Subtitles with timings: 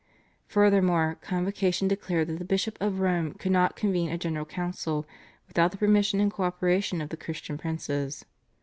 [0.47, 5.05] Furthermore, Convocation declared that the Bishop of Rome could not convene a General Council
[5.47, 8.25] without the permission and co operation of the Christian princes.